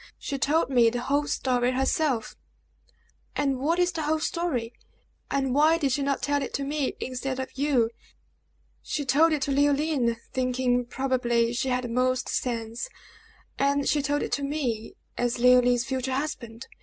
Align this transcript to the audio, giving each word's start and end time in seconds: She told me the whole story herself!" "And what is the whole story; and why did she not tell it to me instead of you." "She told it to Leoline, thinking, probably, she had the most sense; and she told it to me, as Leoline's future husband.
She 0.17 0.39
told 0.39 0.71
me 0.71 0.89
the 0.89 0.99
whole 1.01 1.27
story 1.27 1.73
herself!" 1.73 2.35
"And 3.35 3.59
what 3.59 3.77
is 3.77 3.91
the 3.91 4.01
whole 4.01 4.17
story; 4.19 4.73
and 5.29 5.53
why 5.53 5.77
did 5.77 5.91
she 5.91 6.01
not 6.01 6.23
tell 6.23 6.41
it 6.41 6.55
to 6.55 6.63
me 6.63 6.95
instead 6.99 7.39
of 7.39 7.55
you." 7.55 7.91
"She 8.81 9.05
told 9.05 9.31
it 9.31 9.43
to 9.43 9.51
Leoline, 9.51 10.17
thinking, 10.33 10.85
probably, 10.85 11.53
she 11.53 11.69
had 11.69 11.83
the 11.83 11.87
most 11.87 12.29
sense; 12.29 12.89
and 13.59 13.87
she 13.87 14.01
told 14.01 14.23
it 14.23 14.31
to 14.31 14.43
me, 14.43 14.95
as 15.19 15.37
Leoline's 15.37 15.85
future 15.85 16.13
husband. 16.15 16.65